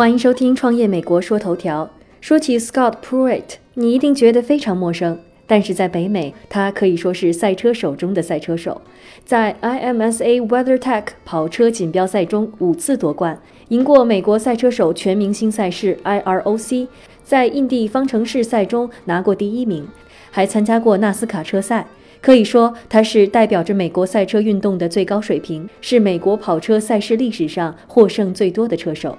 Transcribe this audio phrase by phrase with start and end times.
[0.00, 1.84] 欢迎收听《创业美国说头条》。
[2.22, 8.80] 说起 Scott Pruitt，你一定觉得非常陌生，但是在北美，他可以说是赛车手中的赛车手。
[9.26, 13.38] 在 IMSA WeatherTech 跑车锦标赛中五次夺冠，
[13.68, 16.88] 赢过美国赛车手全明星赛事 IROC，
[17.22, 19.86] 在印地方程式赛中拿过第一名，
[20.30, 21.86] 还参加过纳斯卡车赛。
[22.22, 29.18] 可以说，他是代表着美国赛车运动的最高水平，是美国跑车赛事历史上获胜最多的车手。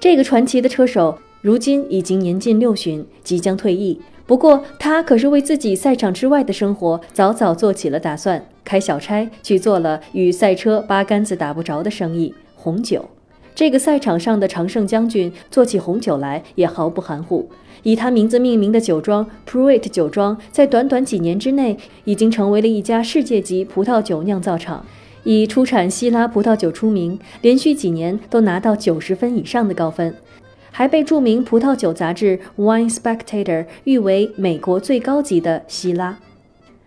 [0.00, 4.00] 这个传奇的车手如今已经年近六旬，即将退役。
[4.26, 13.10] 不过，他可是为自己赛场之外的生活早早做起了打算，开小差去做了与赛车八竿子打不着的生意——红酒。
[13.54, 17.46] 这个赛场上的常胜将军做起红酒来也毫不含糊。
[17.82, 24.86] 以他名字命名的酒庄 Pruitt 酒庄，在短短几年之内，已经成为了一家世界级葡萄酒酿造厂。
[25.24, 30.14] 以出产希拉葡萄酒出名，连续几年都拿到九十分以上的高分，
[30.70, 36.18] 还被著名葡萄酒杂志 Wine Spectator 誉为美国最高级的希拉。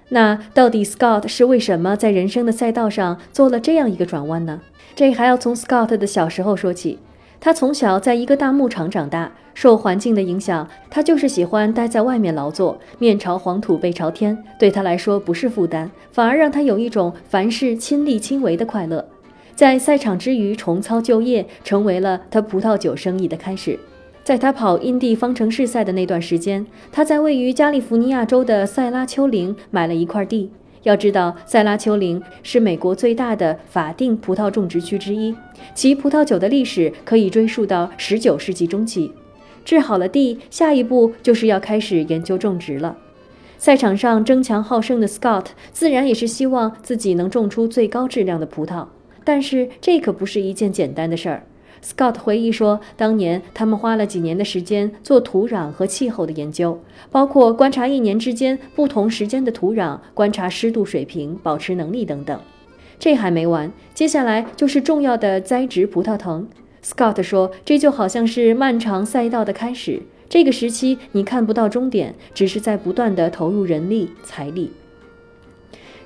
[0.09, 4.61] 那到底 Scott 是为什么在人生的赛道上做了这样一个转弯呢？
[4.95, 6.99] 这还要从 Scott 的小时候说起。
[7.43, 19.05] 他从小在一个大牧场长大，受环境的影响，他就是喜欢待在外面劳作，面朝黄土背朝天，对他来说不是负担，反而让他有一种凡事亲力亲为的快乐。
[19.55, 23.77] 在赛场之余重操旧业，成为了他葡萄酒生意的开始。
[24.23, 30.49] 在他跑印地方程式赛的那段时间，他在位于加利福尼亚州的塞拉丘陵买了一块地。
[30.83, 35.35] 要知道，塞拉丘陵是美国最大的法定葡萄种植区之一，
[35.73, 39.11] 其葡萄酒的历史可以追溯到19世纪中期。
[39.65, 42.97] 治好了地，下一步就是要开始研究种植了。
[43.57, 48.85] 赛场上争强好胜的 Scott 自然也是希望自己能种出最高质量的葡萄，
[49.23, 51.43] 但是这可不是一件简单的事儿。
[51.83, 56.79] Scott 回忆说，当年他们花了几年的时间做土壤和气候的研究，
[57.11, 62.39] 包括观察一年之间不同时间的土壤，观察湿度水平、保持能力等等。
[62.97, 66.47] 这还没完，接下来就是重要的栽植葡萄藤。
[66.81, 74.71] Scott 说，这就好像是漫长赛道的开始，这个时期你看不到终点，只是在不断的投入人力财力。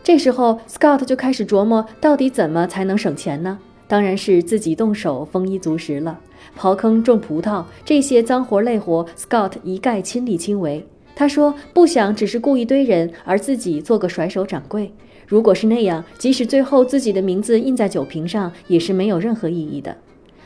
[0.03, 3.59] 这时候，Scott 就开始琢磨，到底怎么才能省钱呢？
[3.87, 6.19] 当然是自己动手，丰衣足食了。
[6.57, 10.85] 刨坑、种葡萄这些脏活累活，Scott 一概亲力亲为。
[11.15, 14.91] 他说：“不想只是雇一堆人，而自己做个甩手掌柜。
[15.25, 19.97] 如果是那样，即使最后自己的名字印在酒瓶上，也是没有任何意义的。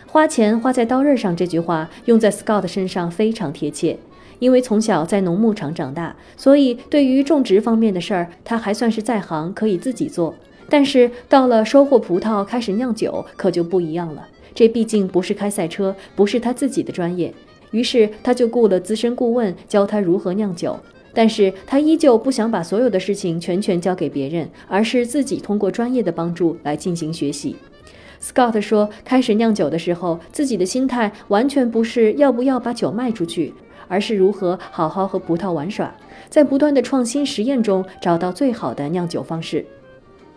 [0.08, 3.98] 花钱花在刀刃上这句话用在 Scott 身上非常贴切，
[4.40, 10.36] 因为从小在农牧场长大，所以对于种植方面的事儿，他还算是在行，可以自己做。”
[10.72, 14.26] 但是到了收获葡萄、开始酿酒，可就不一样了。
[14.56, 17.34] 这毕竟不是开赛车，不是他自己的专业。
[17.72, 20.80] 于是他就雇了资深顾问教他如何酿酒。
[21.14, 27.58] 但是他依旧不想把所有的事情全权交给别人，而是自己通过专业的帮助来进行学习。
[28.22, 33.54] Scott 说，开始酿酒的时候，自己的心态完全不是要不要把酒卖出去，
[33.90, 35.94] 而是如何好好和葡萄玩耍，
[36.30, 39.66] 在不断的创新实验中找到最好的酿酒方式。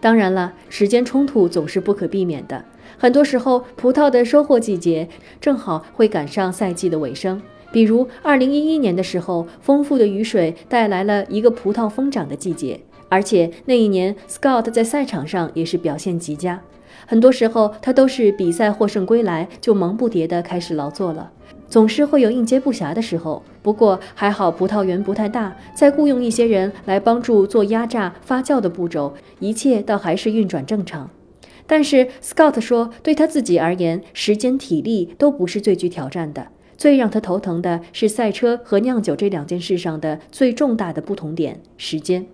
[0.04, 2.62] 当然了，时间冲突总是不可避免的。
[2.98, 5.09] 很多时候，葡萄的收获季节
[5.41, 7.41] 正好会赶上赛季的尾声。
[7.72, 12.78] 比如2011年的时候，丰富的雨水带来了一个葡萄疯长的季节，
[13.09, 16.60] 而且那一年 Scott 在赛场上也是表现极佳。
[17.06, 21.32] 很多时候，他都是比赛获胜归来就忙不迭地开始劳作了。
[21.75, 31.11] 总是会有应接不暇的时候，不过还好葡萄园不太大，再雇佣一些人来帮助做压榨、发酵的步骤，一切倒还是运转正常。
[31.67, 36.47] 但是 Scott 说，对他自己而言，时间、体力都不是最具挑战的，
[36.77, 42.25] 最让他头疼的是赛车和酿酒这两件事上的最重大的不同点——时间。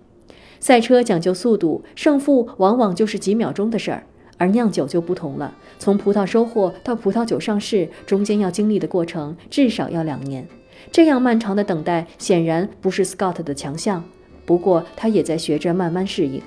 [0.59, 4.03] 赛车讲究速度，胜负往往就是几秒钟的事儿。
[4.41, 10.47] 而酿酒就不同了，从葡萄收获到葡萄酒上市，中间要经历的过程至少要两年。
[10.91, 14.03] 这样漫长的等待显然不是 Scott 的强项，
[14.43, 16.41] 不过他也在学着慢慢适应。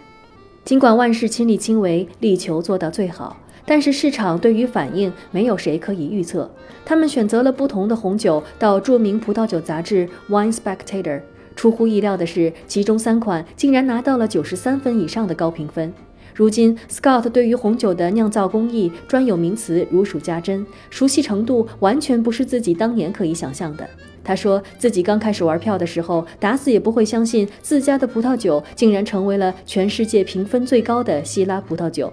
[0.65, 6.51] 尽管万事亲力亲为，力求做到最好，但是市场对于反应没有谁可以预测。
[6.85, 11.21] 他们选择了不同的红酒到著名葡萄酒杂志 Wine Spectator，
[11.55, 15.95] 出乎意料的是，其中三款竟然拿到了九十三分以上的高评分。
[16.35, 23.89] 如今，Scott 对于红酒的酿造工艺专有名词如数家珍，熟悉程度完全不是自己当年可以想象的。
[24.25, 32.13] 他说自己刚开始玩票的时候，打死也不会相信自家的葡萄酒竟然成为了全世界评分最高的希拉葡萄酒。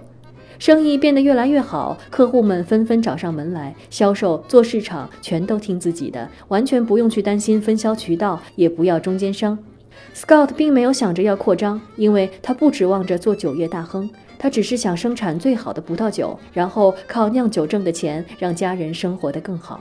[0.58, 9.58] 生意变得越来越好，客户们纷纷找上门来，销售、做市场全都听自己的，完全不用去担心分销渠道，也不要中间商。
[10.14, 14.08] Scott 并没有想着要扩张，因为他不指望着做酒业大亨，
[14.38, 19.80] 他只是想生产最好的葡萄酒，然后靠酿酒挣的钱让家人生活得更好。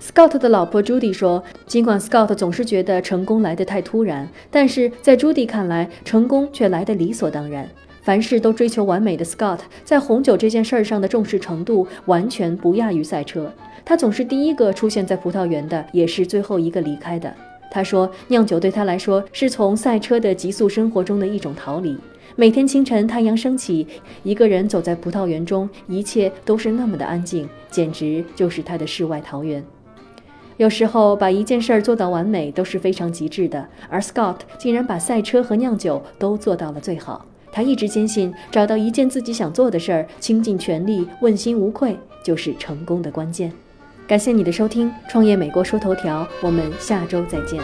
[0.00, 7.68] Scott 的老婆 Judy 说：“尽管 Scott 总是觉得成功来得太突然，但是在 Judy 看来，成功却来得理所当然。
[8.02, 13.52] 凡事都追求完美的 Scott，在红酒这件事儿上的重视程度完全不亚于赛车。
[13.84, 17.34] 他总是第一个出现在葡萄园的，也是最后一个离开的。”
[17.70, 21.96] 他说：“酿酒对他来说是从赛车的急速生活中的一种逃离。
[22.36, 23.86] 每天清晨，太阳升起，
[24.22, 29.62] 一个人走在葡萄园中，一切都是那么的安静，简直就是他的世外桃源。
[30.56, 37.26] 有时候，把一件事儿做到完美都是非常极致的，而 Scott 竟然把赛车和酿酒都做到了最好。
[37.52, 43.52] 他一直坚信，找到一件自己想做的事儿，倾尽全力，问心无愧，就是成功的关键。”
[44.08, 47.62] 感谢你的收听创业美国说头条我们下周再见。